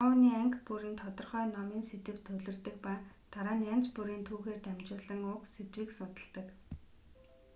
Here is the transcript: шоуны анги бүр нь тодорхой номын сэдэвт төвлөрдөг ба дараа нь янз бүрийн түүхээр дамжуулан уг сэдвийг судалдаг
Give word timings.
шоуны 0.03 0.29
анги 0.41 0.59
бүр 0.67 0.83
нь 0.91 0.99
тодорхой 1.01 1.45
номын 1.55 1.83
сэдэвт 1.89 2.21
төвлөрдөг 2.25 2.75
ба 2.85 2.93
дараа 3.33 3.55
нь 3.57 3.67
янз 3.73 3.87
бүрийн 3.95 4.23
түүхээр 4.27 4.59
дамжуулан 4.65 5.21
уг 5.33 5.41
сэдвийг 5.53 5.89
судалдаг 5.97 6.47